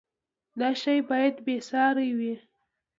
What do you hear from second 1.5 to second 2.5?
ساری وي.